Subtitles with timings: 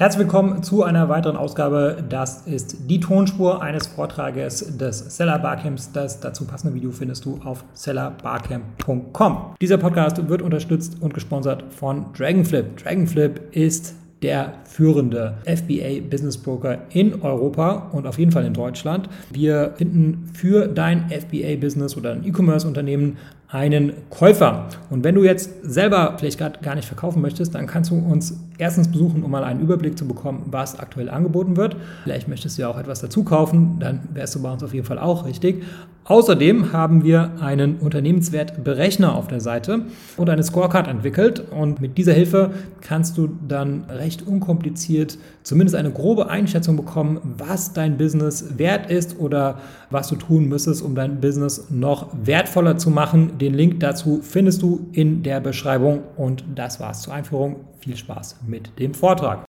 [0.00, 2.04] Herzlich willkommen zu einer weiteren Ausgabe.
[2.08, 5.90] Das ist die Tonspur eines Vortrages des Seller Barcamps.
[5.90, 9.56] Das dazu passende Video findest du auf sellerbarcamp.com.
[9.60, 12.76] Dieser Podcast wird unterstützt und gesponsert von Dragonflip.
[12.76, 19.08] Dragonflip ist der führende FBA Business Broker in Europa und auf jeden Fall in Deutschland.
[19.32, 23.16] Wir finden für dein FBA Business oder ein E-Commerce Unternehmen
[23.48, 24.68] einen Käufer.
[24.90, 28.38] Und wenn du jetzt selber vielleicht gerade gar nicht verkaufen möchtest, dann kannst du uns
[28.58, 31.76] erstens besuchen, um mal einen Überblick zu bekommen, was aktuell angeboten wird.
[32.04, 34.86] Vielleicht möchtest du ja auch etwas dazu kaufen, dann wärst du bei uns auf jeden
[34.86, 35.62] Fall auch richtig.
[36.08, 39.82] Außerdem haben wir einen Unternehmenswertberechner auf der Seite
[40.16, 41.42] und eine Scorecard entwickelt.
[41.50, 47.74] Und mit dieser Hilfe kannst du dann recht unkompliziert zumindest eine grobe Einschätzung bekommen, was
[47.74, 49.58] dein Business wert ist oder
[49.90, 53.32] was du tun müsstest, um dein Business noch wertvoller zu machen.
[53.40, 56.02] Den Link dazu findest du in der Beschreibung.
[56.16, 57.68] Und das war's zur Einführung.
[57.78, 59.44] Viel Spaß mit dem Vortrag.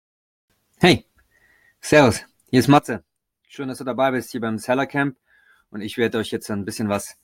[0.80, 1.06] Hey,
[1.82, 3.04] Servus, hier ist Matze.
[3.48, 5.18] Schön, dass du dabei bist hier beim Seller Camp
[5.70, 7.16] und ich werde euch jetzt ein bisschen was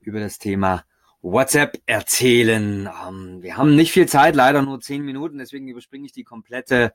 [0.00, 0.84] über das Thema
[1.22, 2.88] WhatsApp erzählen.
[3.08, 6.92] Ähm, wir haben nicht viel Zeit, leider nur zehn Minuten, deswegen überspringe ich die komplette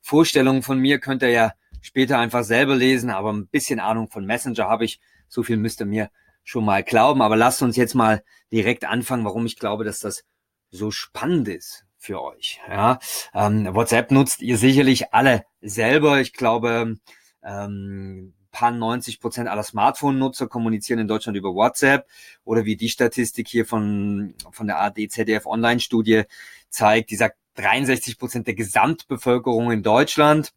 [0.00, 0.98] Vorstellung von mir.
[0.98, 4.98] Könnt ihr ja später einfach selber lesen, aber ein bisschen Ahnung von Messenger habe ich.
[5.28, 6.10] So viel müsst ihr mir
[6.46, 7.20] schon mal glauben.
[7.20, 10.24] Aber lasst uns jetzt mal direkt anfangen, warum ich glaube, dass das
[10.70, 12.60] so spannend ist für euch.
[12.68, 12.98] Ja,
[13.34, 16.20] ähm, WhatsApp nutzt ihr sicherlich alle selber.
[16.20, 16.96] Ich glaube,
[17.42, 22.08] ähm, paar 90 Prozent aller Smartphone-Nutzer kommunizieren in Deutschland über WhatsApp
[22.44, 26.22] oder wie die Statistik hier von, von der AD-ZDF Online-Studie
[26.70, 30.52] zeigt, die sagt, 63 Prozent der Gesamtbevölkerung in Deutschland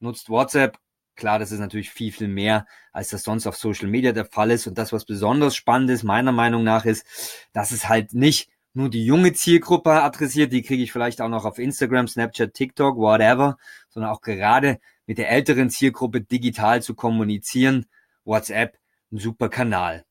[0.00, 0.78] nutzt WhatsApp.
[1.20, 4.50] Klar, das ist natürlich viel, viel mehr, als das sonst auf Social Media der Fall
[4.50, 4.66] ist.
[4.66, 7.04] Und das, was besonders spannend ist, meiner Meinung nach, ist,
[7.52, 11.44] dass es halt nicht nur die junge Zielgruppe adressiert, die kriege ich vielleicht auch noch
[11.44, 13.58] auf Instagram, Snapchat, TikTok, whatever,
[13.90, 17.84] sondern auch gerade mit der älteren Zielgruppe digital zu kommunizieren.
[18.24, 18.78] WhatsApp,
[19.12, 20.06] ein super Kanal.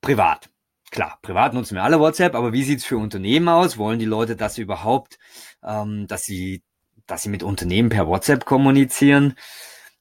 [0.00, 0.48] Privat.
[0.90, 3.76] Klar, privat nutzen wir alle WhatsApp, aber wie sieht's für Unternehmen aus?
[3.76, 5.18] Wollen die Leute das überhaupt,
[5.62, 6.62] ähm, dass sie,
[7.06, 9.34] dass sie mit Unternehmen per WhatsApp kommunizieren?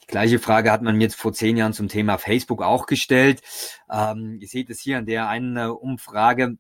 [0.04, 3.42] Die gleiche Frage hat man mir jetzt vor zehn Jahren zum Thema Facebook auch gestellt.
[3.90, 6.58] Ähm, ihr seht es hier an der einen äh, Umfrage.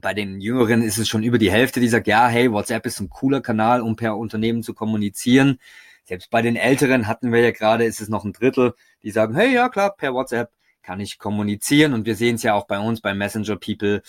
[0.00, 3.00] Bei den Jüngeren ist es schon über die Hälfte, die sagt, ja, hey, WhatsApp ist
[3.00, 5.58] ein cooler Kanal, um per Unternehmen zu kommunizieren.
[6.04, 9.34] Selbst bei den Älteren hatten wir ja gerade, ist es noch ein Drittel, die sagen,
[9.34, 10.50] hey, ja klar, per WhatsApp
[10.82, 11.92] kann ich kommunizieren.
[11.92, 14.02] Und wir sehen es ja auch bei uns, bei Messenger People,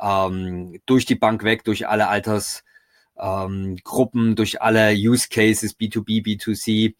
[0.00, 6.94] ähm, durch die Bank weg, durch alle Altersgruppen, ähm, durch alle Use Cases, B2B, B2C.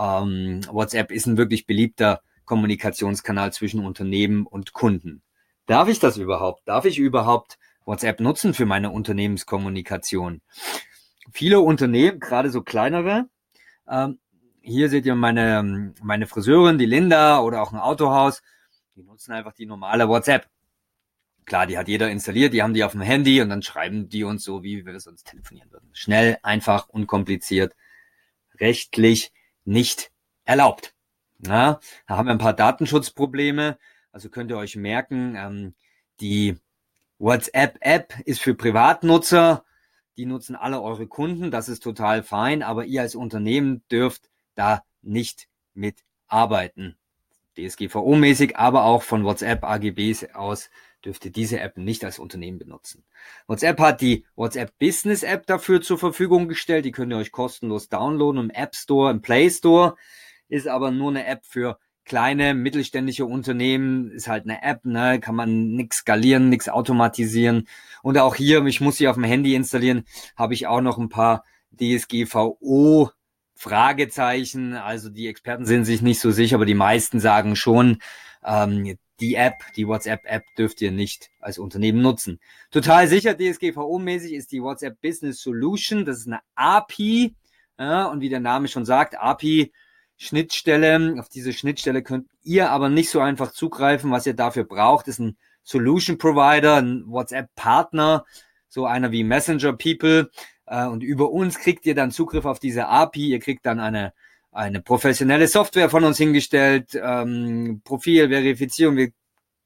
[0.00, 5.22] Ähm, WhatsApp ist ein wirklich beliebter Kommunikationskanal zwischen Unternehmen und Kunden.
[5.66, 6.66] Darf ich das überhaupt?
[6.66, 10.40] Darf ich überhaupt WhatsApp nutzen für meine Unternehmenskommunikation?
[11.32, 13.28] Viele Unternehmen, gerade so kleinere,
[13.88, 14.18] ähm,
[14.62, 18.42] hier seht ihr meine, meine Friseurin, die Linda oder auch ein Autohaus.
[18.94, 20.48] Die nutzen einfach die normale WhatsApp.
[21.44, 24.24] Klar, die hat jeder installiert, die haben die auf dem Handy und dann schreiben die
[24.24, 25.90] uns so, wie wir sonst telefonieren würden.
[25.92, 27.74] Schnell, einfach, unkompliziert,
[28.60, 29.32] rechtlich
[29.64, 30.10] nicht
[30.44, 30.94] erlaubt.
[31.38, 33.78] Na, da haben wir ein paar Datenschutzprobleme.
[34.12, 35.74] Also könnt ihr euch merken, ähm,
[36.20, 36.58] die
[37.18, 39.64] WhatsApp-App ist für Privatnutzer
[40.20, 44.82] die nutzen alle eure Kunden, das ist total fein, aber ihr als Unternehmen dürft da
[45.00, 46.98] nicht mitarbeiten.
[47.56, 50.68] DSGVO-mäßig, aber auch von WhatsApp AGBs aus
[51.04, 53.04] dürft ihr diese App nicht als Unternehmen benutzen.
[53.46, 56.84] WhatsApp hat die WhatsApp Business App dafür zur Verfügung gestellt.
[56.84, 59.96] Die könnt ihr euch kostenlos downloaden im App Store, im Play Store.
[60.48, 61.78] Ist aber nur eine App für
[62.10, 67.68] kleine mittelständische Unternehmen ist halt eine App, ne, kann man nix skalieren, nix automatisieren.
[68.02, 71.08] Und auch hier, ich muss sie auf dem Handy installieren, habe ich auch noch ein
[71.08, 71.44] paar
[71.78, 73.10] DSGVO
[73.54, 74.74] Fragezeichen.
[74.74, 77.98] Also die Experten sind sich nicht so sicher, aber die meisten sagen schon,
[78.44, 82.40] ähm, die App, die WhatsApp-App dürft ihr nicht als Unternehmen nutzen.
[82.70, 86.04] Total sicher DSGVO-mäßig ist die WhatsApp Business Solution.
[86.04, 87.34] Das ist eine API.
[87.78, 89.72] Ja, und wie der Name schon sagt, API
[90.16, 91.16] Schnittstelle.
[91.18, 94.10] Auf diese Schnittstelle könnt ihr aber nicht so einfach zugreifen.
[94.10, 98.26] Was ihr dafür braucht, ist ein Solution Provider, ein WhatsApp-Partner,
[98.68, 100.30] so einer wie Messenger People.
[100.66, 103.28] Äh, und über uns kriegt ihr dann Zugriff auf diese API.
[103.30, 104.12] Ihr kriegt dann eine,
[104.52, 109.12] eine professionelle Software von uns hingestellt, ähm, Profil, Verifizierung, wir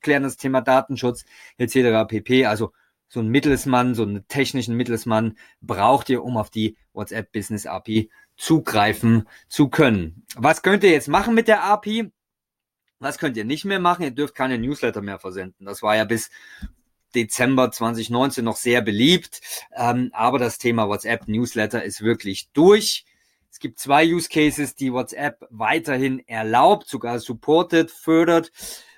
[0.01, 1.25] klären das Thema Datenschutz
[1.57, 2.07] etc.
[2.07, 2.47] pp.
[2.47, 2.73] Also
[3.09, 8.11] so ein Mittelsmann, so einen technischen Mittelsmann braucht ihr, um auf die WhatsApp Business API
[8.37, 10.25] zugreifen zu können.
[10.37, 12.11] Was könnt ihr jetzt machen mit der API?
[12.99, 14.03] Was könnt ihr nicht mehr machen?
[14.03, 15.67] Ihr dürft keine Newsletter mehr versenden.
[15.67, 16.31] Das war ja bis
[17.15, 19.41] Dezember 2019 noch sehr beliebt.
[19.77, 23.05] Ähm, aber das Thema WhatsApp Newsletter ist wirklich durch.
[23.55, 28.51] Es gibt zwei Use Cases, die WhatsApp weiterhin erlaubt, sogar supportet, fördert.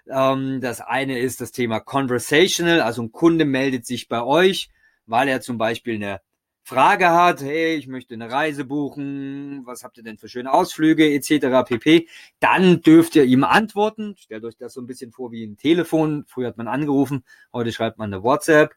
[0.08, 4.70] Ähm, das eine ist das Thema Conversational, also ein Kunde meldet sich bei euch,
[5.05, 6.23] weil er zum Beispiel eine
[6.62, 11.12] Frage hat, hey, ich möchte eine Reise buchen, was habt ihr denn für schöne Ausflüge
[11.12, 11.69] etc.
[11.69, 12.08] pp.
[12.41, 14.14] Dann dürft ihr ihm antworten.
[14.17, 16.25] Stellt euch das so ein bisschen vor wie ein Telefon.
[16.26, 18.75] Früher hat man angerufen, heute schreibt man eine WhatsApp.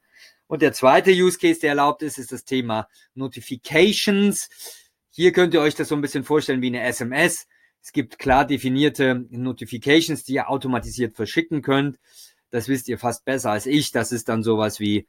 [0.47, 4.49] Und der zweite Use Case, der erlaubt ist, ist das Thema Notifications.
[5.11, 7.47] Hier könnt ihr euch das so ein bisschen vorstellen wie eine SMS.
[7.81, 11.97] Es gibt klar definierte Notifications, die ihr automatisiert verschicken könnt.
[12.51, 13.91] Das wisst ihr fast besser als ich.
[13.91, 15.07] Das ist dann sowas wie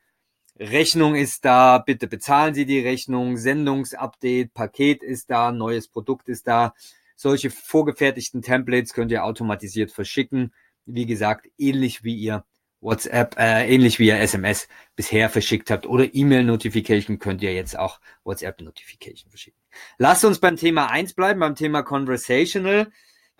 [0.59, 6.47] Rechnung ist da, bitte bezahlen Sie die Rechnung, Sendungsupdate, Paket ist da, neues Produkt ist
[6.47, 6.75] da.
[7.17, 10.53] Solche vorgefertigten Templates könnt ihr automatisiert verschicken.
[10.85, 12.45] Wie gesagt, ähnlich wie ihr
[12.81, 18.01] WhatsApp, äh, ähnlich wie ihr SMS bisher verschickt habt oder E-Mail-Notification könnt ihr jetzt auch
[18.25, 19.61] WhatsApp-Notification verschicken.
[19.99, 22.91] Lasst uns beim Thema eins bleiben, beim Thema Conversational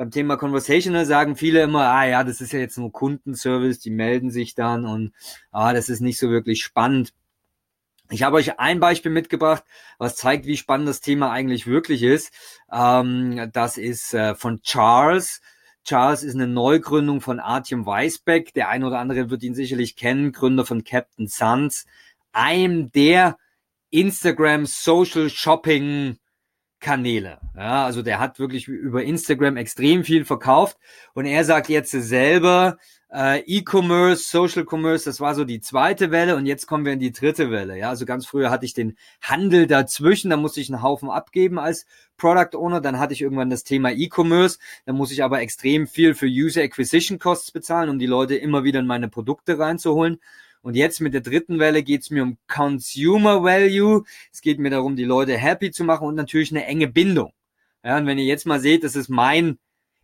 [0.01, 3.91] beim Thema Conversational sagen viele immer, ah ja, das ist ja jetzt nur Kundenservice, die
[3.91, 5.13] melden sich dann und
[5.53, 7.13] ah, das ist nicht so wirklich spannend.
[8.09, 9.63] Ich habe euch ein Beispiel mitgebracht,
[9.99, 12.33] was zeigt, wie spannend das Thema eigentlich wirklich ist.
[12.73, 15.43] Ähm, das ist äh, von Charles.
[15.85, 18.55] Charles ist eine Neugründung von Artyom Weisbeck.
[18.55, 21.87] Der ein oder andere wird ihn sicherlich kennen, Gründer von Captain Suns,
[22.33, 23.39] einem der
[23.91, 26.19] Instagram Social Shopping
[26.81, 27.39] Kanäle.
[27.57, 30.79] Ja, also der hat wirklich über Instagram extrem viel verkauft
[31.15, 32.79] und er sagt jetzt selber,
[33.13, 37.01] äh, E-Commerce, Social Commerce, das war so die zweite Welle und jetzt kommen wir in
[37.01, 37.77] die dritte Welle.
[37.77, 41.59] Ja, also ganz früher hatte ich den Handel dazwischen, da musste ich einen Haufen abgeben
[41.59, 41.87] als
[42.17, 46.15] Product Owner, dann hatte ich irgendwann das Thema E-Commerce, da muss ich aber extrem viel
[46.15, 50.19] für User Acquisition Costs bezahlen, um die Leute immer wieder in meine Produkte reinzuholen.
[50.63, 54.05] Und jetzt mit der dritten Welle geht es mir um Consumer Value.
[54.33, 57.33] Es geht mir darum, die Leute happy zu machen und natürlich eine enge Bindung.
[57.83, 59.59] Ja, und wenn ihr jetzt mal seht, das ist mein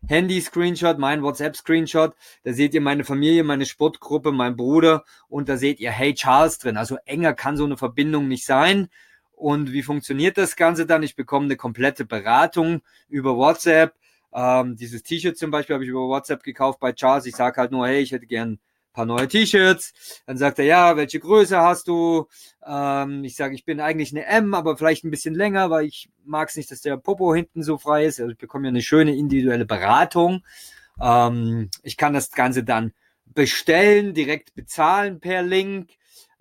[0.07, 5.79] Handy-Screenshot, mein WhatsApp-Screenshot, da seht ihr meine Familie, meine Sportgruppe, mein Bruder und da seht
[5.79, 6.77] ihr Hey Charles drin.
[6.77, 8.89] Also enger kann so eine Verbindung nicht sein.
[9.31, 11.03] Und wie funktioniert das Ganze dann?
[11.03, 13.93] Ich bekomme eine komplette Beratung über WhatsApp.
[14.33, 17.27] Ähm, dieses T-Shirt zum Beispiel habe ich über WhatsApp gekauft bei Charles.
[17.27, 18.59] Ich sage halt nur, hey, ich hätte gern
[18.97, 20.23] paar neue T-Shirts.
[20.25, 22.27] Dann sagt er, ja, welche Größe hast du?
[22.65, 26.09] Ähm, ich sage, ich bin eigentlich eine M, aber vielleicht ein bisschen länger, weil ich
[26.25, 28.19] mag es nicht, dass der Popo hinten so frei ist.
[28.19, 30.43] Also ich bekomme ja eine schöne individuelle Beratung.
[30.99, 32.91] Ähm, ich kann das Ganze dann
[33.25, 35.91] bestellen, direkt bezahlen per Link.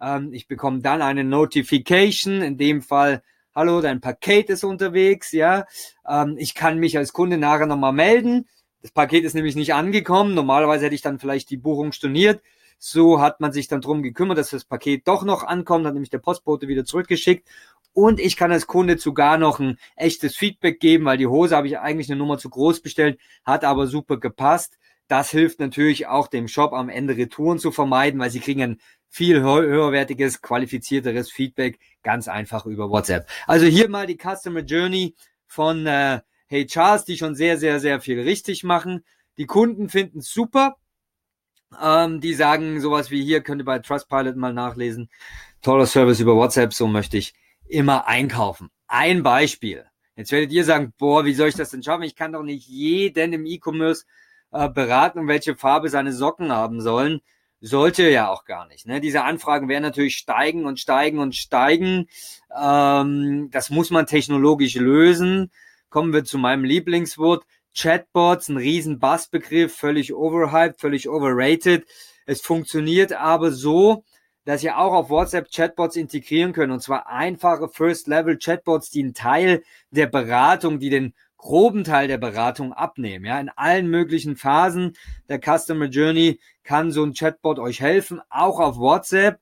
[0.01, 3.23] Ähm, ich bekomme dann eine Notification, in dem Fall
[3.55, 5.65] hallo, dein Paket ist unterwegs, ja.
[6.07, 8.47] Ähm, ich kann mich als Kunde nachher nochmal melden.
[8.87, 10.35] Das Paket ist nämlich nicht angekommen.
[10.35, 12.41] Normalerweise hätte ich dann vielleicht die Buchung storniert.
[12.79, 16.11] So hat man sich dann drum gekümmert, dass das Paket doch noch ankommt, hat nämlich
[16.11, 17.49] der Postbote wieder zurückgeschickt.
[17.95, 21.67] Und ich kann als Kunde sogar noch ein echtes Feedback geben, weil die Hose habe
[21.67, 24.79] ich eigentlich eine Nummer zu groß bestellt, hat aber super gepasst.
[25.09, 28.81] Das hilft natürlich auch dem Shop am Ende Retouren zu vermeiden, weil sie kriegen ein
[29.09, 33.29] viel höherwertiges, qualifizierteres Feedback ganz einfach über WhatsApp.
[33.49, 35.17] Also hier mal die Customer Journey
[35.49, 39.05] von äh, Hey Charles, die schon sehr, sehr, sehr viel richtig machen.
[39.37, 40.77] Die Kunden finden es super.
[41.83, 45.11] Ähm, die sagen sowas wie hier, könnt ihr bei Trustpilot mal nachlesen.
[45.61, 47.35] Toller Service über WhatsApp, so möchte ich
[47.67, 48.71] immer einkaufen.
[48.87, 49.87] Ein Beispiel.
[50.15, 52.05] Jetzt werdet ihr sagen, boah, wie soll ich das denn schaffen?
[52.05, 54.05] Ich kann doch nicht jeden im E-Commerce
[54.53, 57.23] äh, beraten, welche Farbe seine Socken haben sollen.
[57.61, 58.87] Sollte ja auch gar nicht.
[58.87, 59.01] Ne?
[59.01, 62.07] Diese Anfragen werden natürlich steigen und steigen und steigen.
[62.57, 65.51] Ähm, das muss man technologisch lösen
[65.97, 67.47] kommen wir zu meinem Lieblingswort.
[67.75, 71.87] Chatbots, ein riesen Bassbegriff, völlig overhyped, völlig overrated.
[72.27, 74.05] Es funktioniert aber so,
[74.45, 76.71] dass ihr auch auf WhatsApp Chatbots integrieren könnt.
[76.71, 82.75] Und zwar einfache First-Level-Chatbots, die einen Teil der Beratung, die den groben Teil der Beratung
[82.75, 83.25] abnehmen.
[83.25, 84.99] Ja, in allen möglichen Phasen
[85.31, 89.41] der Customer Journey kann so ein Chatbot euch helfen, auch auf WhatsApp.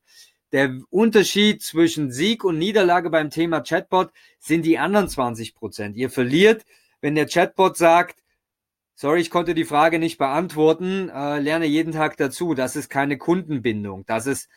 [0.55, 5.97] Der Unterschied zwischen Sieg und Niederlage beim Thema Chatbot sind die anderen 20 Prozent.
[5.97, 6.63] Ihr verliert,
[7.01, 8.23] wenn der Chatbot sagt,
[8.93, 12.53] sorry, ich konnte die Frage nicht beantworten, äh, lerne jeden Tag dazu.
[12.53, 14.05] Das ist keine Kundenbindung.
[14.05, 14.47] Das ist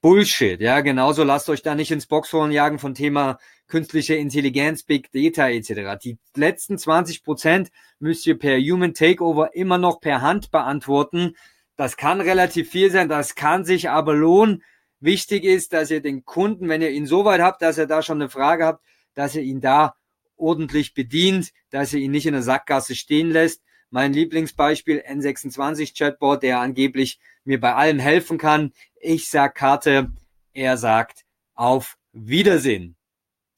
[0.00, 0.60] Bullshit.
[0.60, 5.48] Ja, genauso lasst euch da nicht ins Boxhorn jagen von Thema künstliche Intelligenz, Big Data
[5.48, 6.00] etc.
[6.00, 11.34] Die letzten 20 Prozent müsst ihr per Human Takeover immer noch per Hand beantworten.
[11.74, 14.62] Das kann relativ viel sein, das kann sich aber lohnen,
[15.04, 18.00] Wichtig ist, dass ihr den Kunden, wenn ihr ihn so weit habt, dass er da
[18.00, 18.82] schon eine Frage habt,
[19.12, 19.96] dass ihr ihn da
[20.34, 23.62] ordentlich bedient, dass ihr ihn nicht in der Sackgasse stehen lässt.
[23.90, 28.72] Mein Lieblingsbeispiel N26 Chatbot, der angeblich mir bei allem helfen kann.
[28.98, 30.10] Ich sag Karte,
[30.54, 32.96] er sagt auf Wiedersehen.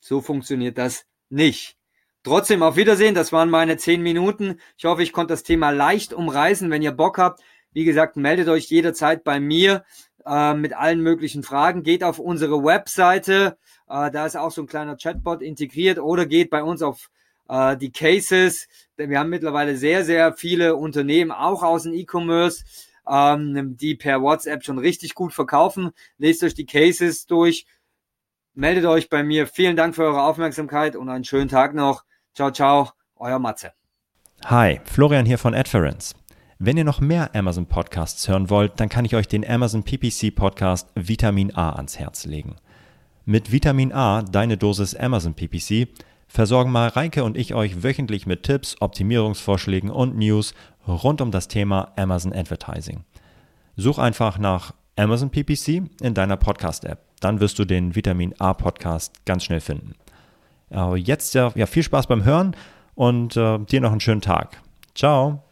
[0.01, 1.77] So funktioniert das nicht.
[2.25, 3.15] Trotzdem auf Wiedersehen.
[3.15, 4.59] Das waren meine zehn Minuten.
[4.77, 6.73] Ich hoffe, ich konnte das Thema leicht umreißen.
[6.73, 9.85] Wenn ihr Bock habt, wie gesagt, meldet euch jederzeit bei mir
[10.27, 11.83] äh, mit allen möglichen Fragen.
[11.83, 13.57] Geht auf unsere Webseite.
[13.89, 17.11] Äh, da ist auch so ein kleiner Chatbot integriert oder geht bei uns auf
[17.49, 18.69] äh, die Cases.
[18.97, 22.65] Wir haben mittlerweile sehr, sehr viele Unternehmen, auch aus dem E-Commerce,
[23.09, 25.93] ähm, die per WhatsApp schon richtig gut verkaufen.
[26.19, 27.67] Lest euch die Cases durch.
[28.55, 29.47] Meldet euch bei mir.
[29.47, 32.05] Vielen Dank für eure Aufmerksamkeit und einen schönen Tag noch.
[32.35, 33.73] Ciao, ciao, euer Matze.
[34.47, 36.15] Hi, Florian hier von Adference.
[36.59, 40.35] Wenn ihr noch mehr Amazon Podcasts hören wollt, dann kann ich euch den Amazon PPC
[40.35, 42.57] Podcast Vitamin A ans Herz legen.
[43.27, 45.89] Mit Vitamin A, deine Dosis Amazon PPC,
[46.27, 50.55] versorgen Mareike und ich euch wöchentlich mit Tipps, Optimierungsvorschlägen und News
[50.89, 53.05] rund um das Thema Amazon Advertising.
[53.77, 57.01] Such einfach nach Amazon PPC in deiner Podcast-App.
[57.21, 59.93] Dann wirst du den Vitamin A Podcast ganz schnell finden.
[60.97, 62.57] Jetzt ja, ja viel Spaß beim Hören
[62.95, 64.63] und äh, dir noch einen schönen Tag.
[64.95, 65.46] Ciao.